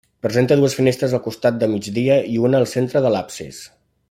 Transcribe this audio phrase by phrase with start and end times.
[0.25, 3.63] Presenta dues finestres al costat de migdia i una al centre de l'absis.